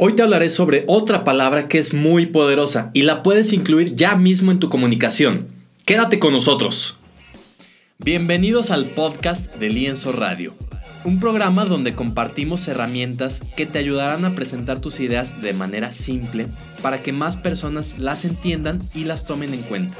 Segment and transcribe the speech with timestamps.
[0.00, 4.14] Hoy te hablaré sobre otra palabra que es muy poderosa y la puedes incluir ya
[4.14, 5.48] mismo en tu comunicación.
[5.84, 6.96] Quédate con nosotros.
[7.98, 10.54] Bienvenidos al podcast de Lienzo Radio,
[11.02, 16.46] un programa donde compartimos herramientas que te ayudarán a presentar tus ideas de manera simple
[16.80, 19.96] para que más personas las entiendan y las tomen en cuenta.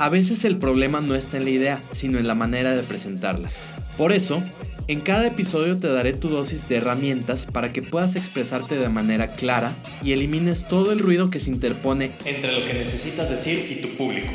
[0.00, 3.50] A veces el problema no está en la idea, sino en la manera de presentarla.
[3.96, 4.42] Por eso,
[4.88, 9.28] en cada episodio te daré tu dosis de herramientas para que puedas expresarte de manera
[9.28, 9.72] clara
[10.02, 13.96] y elimines todo el ruido que se interpone entre lo que necesitas decir y tu
[13.96, 14.32] público.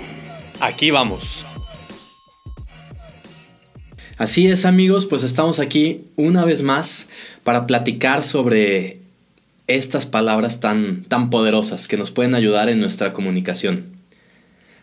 [0.60, 1.46] Aquí vamos.
[4.18, 7.08] Así es amigos, pues estamos aquí una vez más
[7.44, 9.00] para platicar sobre
[9.68, 13.86] estas palabras tan, tan poderosas que nos pueden ayudar en nuestra comunicación.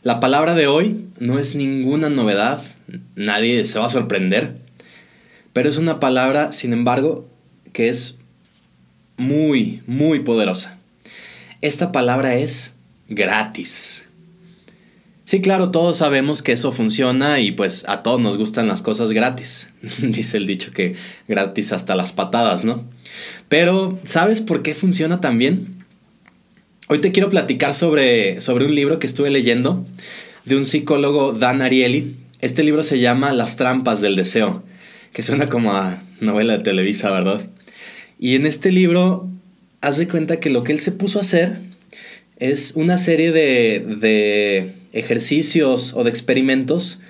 [0.02, 2.62] La palabra de hoy no es ninguna novedad,
[3.16, 4.63] nadie se va a sorprender
[5.54, 7.26] pero es una palabra, sin embargo,
[7.72, 8.16] que es
[9.16, 10.78] muy, muy poderosa.
[11.62, 12.72] Esta palabra es
[13.08, 14.04] gratis.
[15.24, 19.12] Sí, claro, todos sabemos que eso funciona y pues a todos nos gustan las cosas
[19.12, 19.70] gratis.
[20.02, 20.96] Dice el dicho que
[21.29, 22.84] gratis hasta las patadas, ¿no?
[23.48, 25.84] Pero, ¿sabes por qué funciona tan bien?
[26.88, 29.86] Hoy te quiero platicar sobre, sobre un libro que estuve leyendo
[30.45, 32.16] de un psicólogo, Dan Ariely.
[32.40, 34.64] Este libro se llama Las trampas del deseo
[35.15, 37.46] que suena como a novela de Televisa, ¿verdad?
[38.18, 39.29] Y en este libro,
[39.80, 41.60] haz de cuenta que lo que él se puso a hacer
[42.38, 47.01] es una serie de, de ejercicios o de experimentos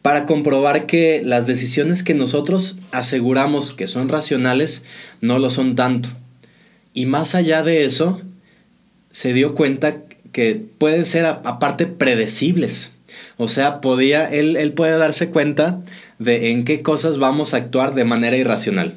[0.00, 4.82] para comprobar que las decisiones que nosotros aseguramos que son racionales
[5.20, 6.08] no lo son tanto.
[6.94, 8.22] Y más allá de eso,
[9.10, 9.98] se dio cuenta
[10.32, 12.90] que pueden ser aparte predecibles.
[13.36, 15.80] O sea, podía, él, él puede darse cuenta
[16.18, 18.94] de en qué cosas vamos a actuar de manera irracional.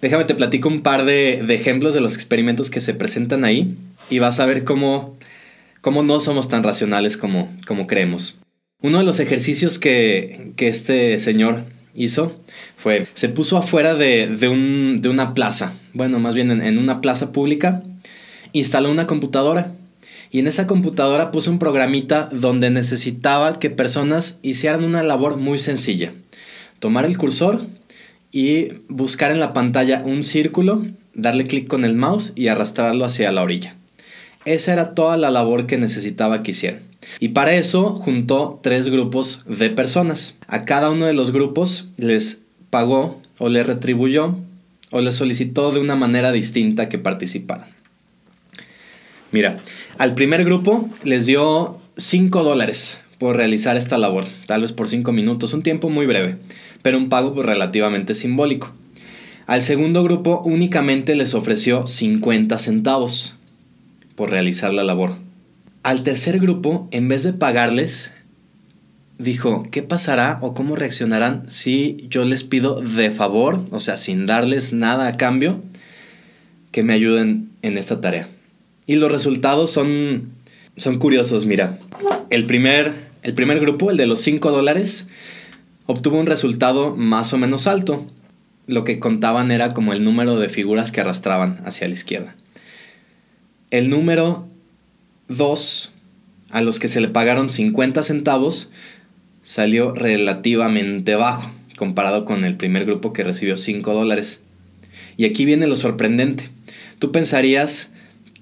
[0.00, 3.76] Déjame te platico un par de, ejemplos de los experimentos que se presentan ahí
[4.10, 5.16] y vas a ver cómo,
[5.80, 8.38] cómo no somos tan racionales como, como creemos.
[8.82, 12.36] Uno de los ejercicios que, este señor hizo
[12.76, 17.82] fue, se puso afuera de, una plaza, bueno, más bien en, en una plaza pública,
[18.52, 19.72] instaló una computadora
[20.30, 25.58] y en esa computadora puso un programita donde necesitaba que personas hicieran una labor muy
[25.58, 26.12] sencilla
[26.78, 27.62] tomar el cursor
[28.32, 30.84] y buscar en la pantalla un círculo,
[31.14, 33.74] darle clic con el mouse y arrastrarlo hacia la orilla.
[34.44, 36.82] Esa era toda la labor que necesitaba que hicieran.
[37.18, 40.34] Y para eso juntó tres grupos de personas.
[40.46, 44.36] A cada uno de los grupos les pagó o les retribuyó
[44.90, 47.75] o les solicitó de una manera distinta que participaran.
[49.32, 49.56] Mira,
[49.98, 55.12] al primer grupo les dio 5 dólares por realizar esta labor, tal vez por 5
[55.12, 56.36] minutos, un tiempo muy breve
[56.86, 58.72] pero un pago pues, relativamente simbólico.
[59.48, 63.34] Al segundo grupo únicamente les ofreció 50 centavos
[64.14, 65.16] por realizar la labor.
[65.82, 68.12] Al tercer grupo, en vez de pagarles,
[69.18, 74.24] dijo, ¿qué pasará o cómo reaccionarán si yo les pido de favor, o sea, sin
[74.24, 75.60] darles nada a cambio,
[76.70, 78.28] que me ayuden en esta tarea?
[78.86, 80.30] Y los resultados son,
[80.76, 81.78] son curiosos, mira.
[82.30, 85.08] El primer, el primer grupo, el de los 5 dólares,
[85.86, 88.06] obtuvo un resultado más o menos alto.
[88.66, 92.36] Lo que contaban era como el número de figuras que arrastraban hacia la izquierda.
[93.70, 94.48] El número
[95.28, 95.92] 2,
[96.50, 98.70] a los que se le pagaron 50 centavos,
[99.44, 104.40] salió relativamente bajo comparado con el primer grupo que recibió 5 dólares.
[105.16, 106.50] Y aquí viene lo sorprendente.
[106.98, 107.90] Tú pensarías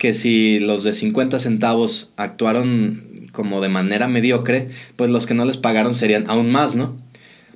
[0.05, 5.47] que si los de 50 centavos actuaron como de manera mediocre, pues los que no
[5.47, 6.95] les pagaron serían aún más, ¿no?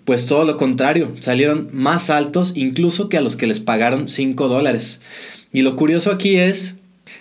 [0.07, 4.49] Pues todo lo contrario, salieron más altos incluso que a los que les pagaron 5
[4.49, 4.99] dólares.
[5.53, 6.77] Y lo curioso aquí es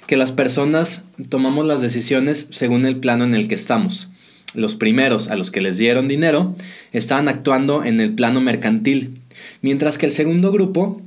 [0.05, 4.09] que las personas tomamos las decisiones según el plano en el que estamos.
[4.53, 6.55] Los primeros, a los que les dieron dinero,
[6.93, 9.19] estaban actuando en el plano mercantil,
[9.61, 11.01] mientras que el segundo grupo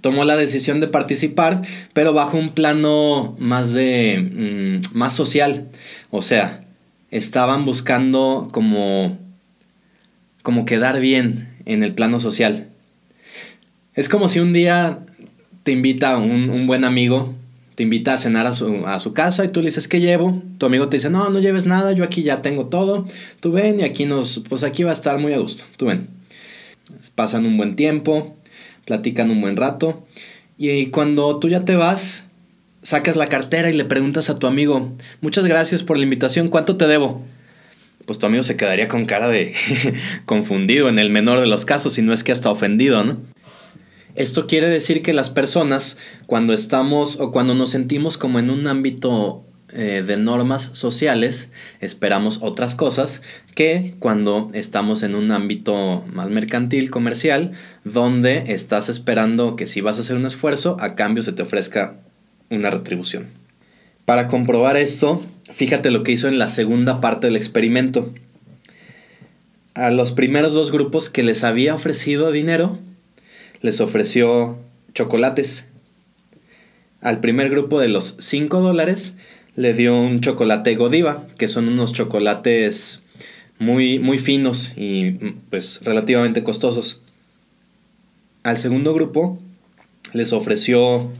[0.00, 1.62] tomó la decisión de participar,
[1.92, 5.68] pero bajo un plano más de mm, más social,
[6.10, 6.64] o sea,
[7.10, 9.18] estaban buscando como
[10.42, 12.68] como quedar bien en el plano social.
[13.94, 15.00] Es como si un día
[15.62, 17.34] te invita un, un buen amigo,
[17.74, 20.42] te invita a cenar a su, a su, casa y tú le dices, ¿qué llevo?
[20.58, 23.06] Tu amigo te dice, no, no lleves nada, yo aquí ya tengo todo,
[23.40, 26.08] tú ven y aquí nos, pues aquí va a estar muy a gusto, tú ven.
[27.14, 28.36] Pasan un buen tiempo,
[28.90, 30.04] platican un buen rato
[30.58, 32.24] y cuando tú ya te vas,
[32.82, 36.76] sacas la cartera y le preguntas a tu amigo, muchas gracias por la invitación, ¿cuánto
[36.76, 37.22] te debo?
[38.04, 39.54] pues tu amigo se quedaría con cara de
[40.24, 43.18] confundido en el menor de los casos, si no es que hasta ofendido, ¿no?
[44.16, 45.96] Esto quiere decir que las personas,
[46.26, 51.50] cuando estamos o cuando nos sentimos como en un ámbito eh, de normas sociales,
[51.80, 53.22] esperamos otras cosas
[53.54, 57.52] que cuando estamos en un ámbito más mercantil, comercial,
[57.84, 61.94] donde estás esperando que si vas a hacer un esfuerzo, a cambio se te ofrezca
[62.50, 63.26] una retribución.
[64.04, 65.22] Para comprobar esto,
[65.52, 68.12] fíjate lo que hizo en la segunda parte del experimento.
[69.74, 72.78] A los primeros dos grupos que les había ofrecido dinero,
[73.60, 74.58] les ofreció
[74.94, 75.66] chocolates.
[77.00, 79.14] Al primer grupo de los 5 dólares
[79.56, 83.02] le dio un chocolate Godiva, que son unos chocolates
[83.58, 85.12] muy, muy finos y
[85.50, 87.00] pues relativamente costosos.
[88.42, 89.38] Al segundo grupo
[90.12, 91.10] les ofreció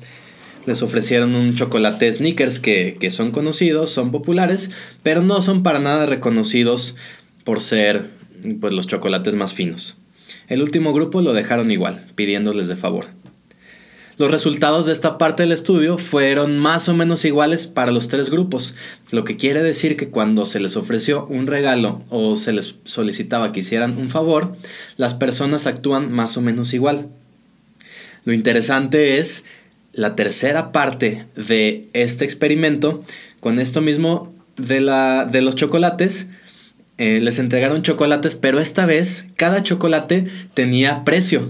[0.67, 4.71] les ofrecieron un chocolate Snickers que, que, son conocidos, son populares,
[5.03, 6.97] pero no son para nada reconocidos
[7.45, 8.11] por ser
[8.61, 9.97] pues, los chocolates más finos.
[10.49, 13.07] El último grupo lo dejaron igual, pidiéndoles de favor.
[14.21, 18.29] Los resultados de esta parte del estudio fueron más o menos iguales para los tres
[18.29, 18.75] grupos,
[19.13, 23.51] lo que quiere decir que cuando se les ofreció un regalo o se les solicitaba
[23.51, 24.57] que hicieran un favor,
[24.99, 27.09] las personas actúan más o menos igual.
[28.27, 29.45] Lo interesante es
[29.95, 33.03] la tercera parte de este experimento,
[33.41, 36.27] con esto mismo de, la, de los chocolates,
[36.99, 41.49] eh, les entregaron chocolates, pero esta vez cada chocolate tenía precio.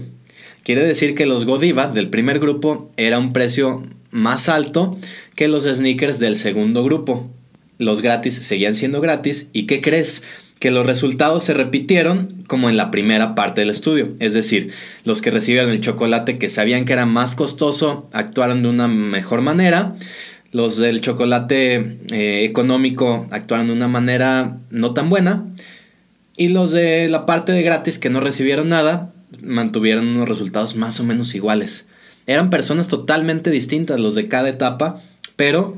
[0.63, 4.97] Quiere decir que los Godiva del primer grupo era un precio más alto
[5.35, 7.31] que los sneakers del segundo grupo.
[7.79, 10.21] Los gratis seguían siendo gratis y ¿qué crees?
[10.59, 14.13] Que los resultados se repitieron como en la primera parte del estudio.
[14.19, 14.71] Es decir,
[15.03, 19.41] los que recibieron el chocolate que sabían que era más costoso actuaron de una mejor
[19.41, 19.95] manera.
[20.51, 25.47] Los del chocolate eh, económico actuaron de una manera no tan buena.
[26.37, 29.11] Y los de la parte de gratis que no recibieron nada
[29.41, 31.85] mantuvieron unos resultados más o menos iguales.
[32.27, 35.01] Eran personas totalmente distintas los de cada etapa,
[35.35, 35.77] pero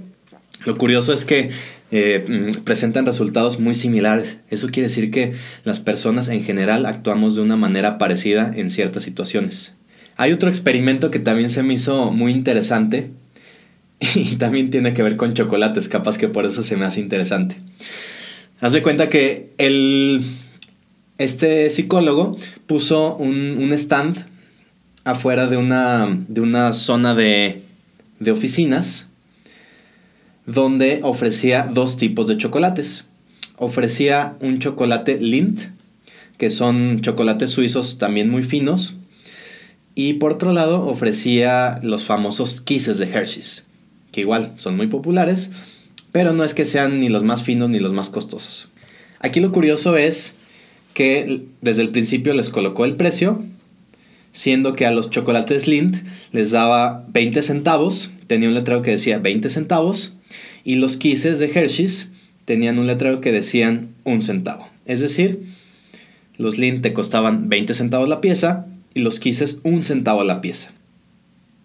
[0.66, 1.52] lo curioso es que
[1.92, 4.38] eh, mm, presentan resultados muy similares.
[4.50, 5.34] Eso quiere decir que
[5.64, 9.74] las personas en general actuamos de una manera parecida en ciertas situaciones.
[10.16, 13.12] Hay otro experimento que también se me hizo muy interesante
[14.16, 17.58] y también tiene que ver con chocolates, capaz que por eso se me hace interesante.
[18.60, 20.24] Haz de cuenta que el,
[21.18, 22.38] este psicólogo
[22.68, 24.26] puso un, stand
[25.04, 27.64] afuera de una, de una zona de,
[28.20, 29.08] de oficinas
[30.46, 33.06] donde ofrecía dos tipos de chocolates.
[33.58, 35.70] Ofrecía un chocolate Lindt,
[36.38, 38.98] que son chocolates suizos también muy finos,
[39.96, 43.64] y por otro lado ofrecía los famosos Kisses de Hershey's,
[44.12, 45.52] que igual son muy populares,
[46.12, 48.68] pero no es que sean ni los más finos ni los más costosos.
[49.20, 50.36] Aquí lo curioso es
[50.94, 53.44] que desde el principio les colocó el precio,
[54.32, 55.98] siendo que a los chocolates Lindt
[56.32, 60.14] les daba 20 centavos, tenía un letrero que decía 20 centavos,
[60.64, 62.08] y los Kisses de Hershey's
[62.46, 64.68] tenían un letrero que decían un centavo.
[64.86, 65.44] Es decir,
[66.38, 70.72] los Lindt te costaban 20 centavos la pieza y los Kisses un centavo la pieza.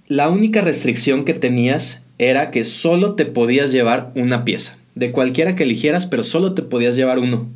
[0.06, 5.54] La única restricción que tenías era que solo te podías llevar una pieza, de cualquiera
[5.54, 7.46] que eligieras, pero solo te podías llevar uno.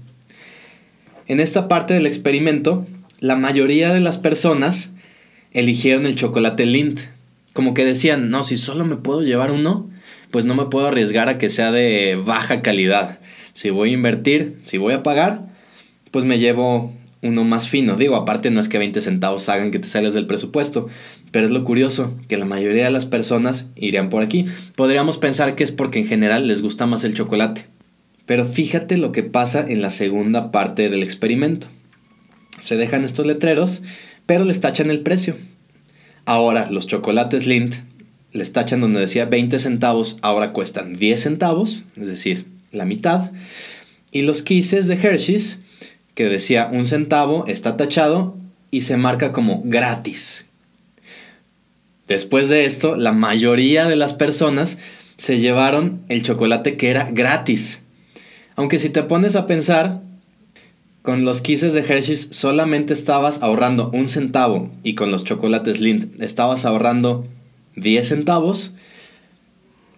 [1.32, 2.86] En esta parte del experimento,
[3.18, 4.90] la mayoría de las personas
[5.52, 7.00] eligieron el chocolate Lindt.
[7.54, 9.88] Como que decían, no, si solo me puedo llevar uno,
[10.30, 13.18] pues no me puedo arriesgar a que sea de baja calidad.
[13.54, 15.46] Si voy a invertir, si voy a pagar,
[16.10, 17.96] pues me llevo uno más fino.
[17.96, 20.88] Digo, aparte no es que 20 centavos hagan que te sales del presupuesto,
[21.30, 24.44] pero es lo curioso, que la mayoría de las personas irían por aquí.
[24.76, 27.71] Podríamos pensar que es porque en general les gusta más el chocolate.
[28.26, 31.66] Pero fíjate lo que pasa en la segunda parte del experimento.
[32.60, 33.82] Se dejan estos letreros,
[34.26, 35.36] pero les tachan el precio.
[36.24, 37.76] Ahora los chocolates Lindt
[38.32, 43.30] les tachan donde decía 20 centavos, ahora cuestan 10 centavos, es decir, la mitad.
[44.10, 45.60] Y los Kisses de Hershey's,
[46.14, 48.36] que decía un centavo, está tachado
[48.70, 50.46] y se marca como gratis.
[52.08, 54.78] Después de esto, la mayoría de las personas
[55.18, 57.81] se llevaron el chocolate que era gratis.
[58.56, 60.02] Aunque si te pones a pensar,
[61.02, 66.22] con los Kisses de Hershey's solamente estabas ahorrando un centavo y con los chocolates Lindt
[66.22, 67.26] estabas ahorrando
[67.76, 68.72] 10 centavos,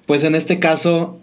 [0.06, 1.20] pues en este caso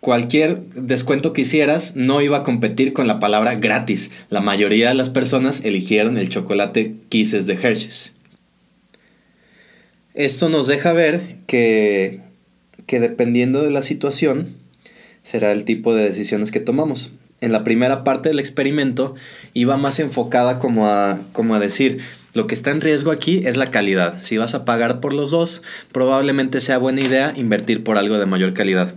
[0.00, 4.10] cualquier descuento que hicieras no iba a competir con la palabra gratis.
[4.28, 8.12] La mayoría de las personas eligieron el chocolate Kisses de Hershey's.
[10.14, 12.20] Esto nos deja ver que,
[12.86, 14.56] que dependiendo de la situación,
[15.26, 17.12] será el tipo de decisiones que tomamos.
[17.42, 19.14] en la primera parte del experimento
[19.52, 21.98] iba más enfocada como a, como a decir,
[22.32, 24.22] lo que está en riesgo aquí es la calidad.
[24.22, 28.24] Si vas a pagar por los dos, probablemente sea buena idea invertir por algo de
[28.24, 28.94] mayor calidad.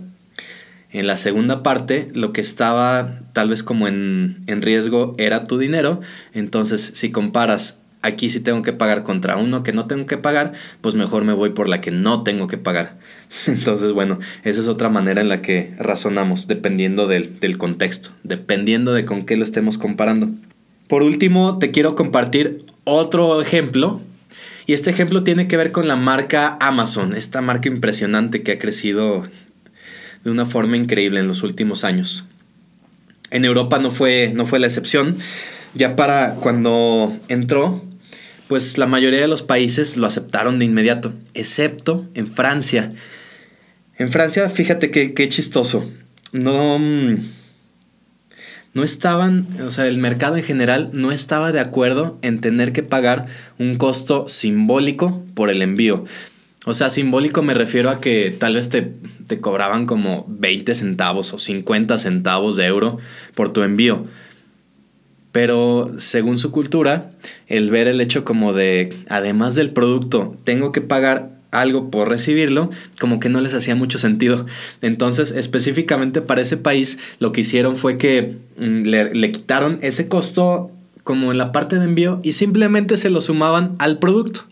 [0.90, 5.58] En la segunda parte, lo que estaba tal vez como en, en riesgo era tu
[5.58, 6.00] dinero.
[6.32, 10.52] Entonces, si comparas aquí sí tengo que pagar contra uno que no tengo que pagar,
[10.80, 12.98] pues mejor me voy por la que no tengo que pagar.
[13.46, 18.92] Entonces, bueno, esa es otra manera en la que razonamos, dependiendo del, del, contexto, dependiendo
[18.92, 20.30] de con qué lo estemos comparando.
[20.88, 24.00] Por último, te quiero compartir otro ejemplo.
[24.66, 28.58] Y este ejemplo tiene que ver con la marca Amazon, esta marca impresionante que ha
[28.58, 29.26] crecido
[30.24, 32.26] de una forma increíble en los últimos años.
[33.30, 35.16] En Europa no fue, no fue la excepción.
[35.74, 37.84] Ya para cuando entró,
[38.48, 42.92] pues la mayoría de los países lo aceptaron de inmediato, excepto en Francia.
[44.00, 45.84] En Francia, fíjate qué chistoso.
[46.32, 47.16] No, mm,
[48.72, 52.82] no estaban, o sea, el mercado en general no estaba de acuerdo en tener que
[52.82, 53.26] pagar
[53.58, 56.06] un costo simbólico por el envío.
[56.64, 58.90] O sea, simbólico me refiero a que tal vez te,
[59.26, 62.96] te cobraban como 20 centavos o 50 centavos de euro
[63.34, 64.06] por tu envío.
[65.30, 67.10] Pero según su cultura,
[67.48, 72.70] el ver el hecho como de, además del producto, tengo que pagar algo por recibirlo,
[72.98, 74.46] como que no les hacía mucho sentido.
[74.82, 80.08] Entonces, específicamente para ese país, lo que hicieron fue que mm, le, le, quitaron ese
[80.08, 80.70] costo
[81.04, 84.44] como en la parte de envío y simplemente se lo sumaban al producto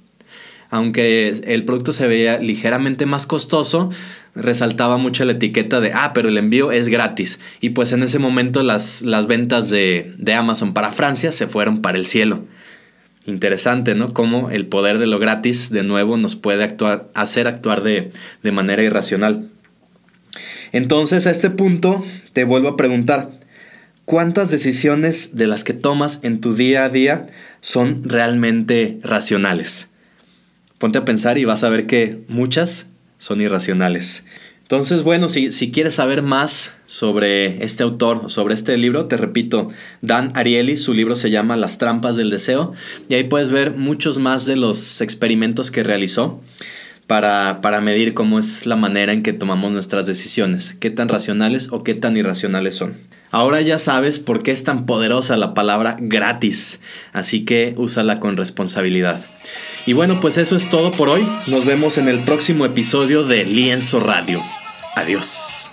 [0.71, 3.90] aunque el producto se veía ligeramente más costoso,
[4.35, 7.40] resaltaba mucho la etiqueta de, ah, pero el envío es gratis.
[7.61, 11.81] Y pues en ese momento las, las ventas de, de Amazon para Francia se fueron
[11.81, 12.45] para el cielo.
[13.28, 14.14] Interesante, ¿no?
[14.14, 18.11] Cómo el poder de lo gratis de nuevo nos puede actuar, hacer actuar de,
[18.42, 19.50] de manera irracional.
[20.73, 23.32] Entonces a este punto te vuelvo a preguntar,
[24.06, 27.26] ¿cuántas decisiones de las que tomas en tu día a día
[27.61, 29.90] son realmente racionales?
[30.78, 32.87] Ponte a pensar y vas a ver que muchas
[33.18, 34.25] son irracionales.
[34.71, 39.71] Entonces, bueno, si, si quieres saber más sobre este autor, sobre este libro, te repito,
[40.03, 42.75] Dan Ariely, su libro se llama Las trampas del deseo,
[43.09, 46.43] y ahí puedes ver muchos más de los experimentos que realizó
[47.07, 51.69] para, para medir cómo es la manera en que tomamos nuestras decisiones, qué tan racionales
[51.71, 52.99] o qué tan irracionales son.
[53.31, 56.79] Ahora ya sabes por qué es tan poderosa la palabra gratis,
[57.15, 59.25] así que úsala con responsabilidad.
[59.87, 61.27] Y bueno, pues eso es todo por hoy.
[61.47, 64.43] Nos vemos en el próximo episodio de Lienzo Radio.
[64.99, 65.68] Adiós.